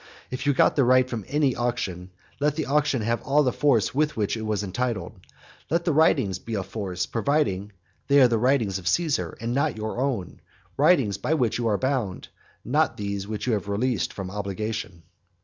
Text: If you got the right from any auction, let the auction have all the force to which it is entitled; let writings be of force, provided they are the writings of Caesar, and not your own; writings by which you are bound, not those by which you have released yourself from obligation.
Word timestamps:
If 0.31 0.47
you 0.47 0.53
got 0.55 0.75
the 0.75 0.83
right 0.83 1.07
from 1.07 1.25
any 1.27 1.55
auction, 1.55 2.09
let 2.39 2.55
the 2.55 2.65
auction 2.65 3.03
have 3.03 3.21
all 3.21 3.43
the 3.43 3.53
force 3.53 3.89
to 3.89 3.97
which 3.99 4.35
it 4.35 4.43
is 4.49 4.63
entitled; 4.63 5.19
let 5.69 5.87
writings 5.87 6.39
be 6.39 6.55
of 6.55 6.65
force, 6.65 7.05
provided 7.05 7.71
they 8.07 8.19
are 8.19 8.27
the 8.27 8.39
writings 8.39 8.79
of 8.79 8.87
Caesar, 8.87 9.37
and 9.39 9.53
not 9.53 9.77
your 9.77 9.99
own; 10.01 10.41
writings 10.75 11.19
by 11.19 11.35
which 11.35 11.59
you 11.59 11.67
are 11.67 11.77
bound, 11.77 12.29
not 12.65 12.97
those 12.97 13.25
by 13.27 13.29
which 13.29 13.45
you 13.45 13.53
have 13.53 13.69
released 13.69 14.09
yourself 14.09 14.15
from 14.15 14.31
obligation. 14.31 15.03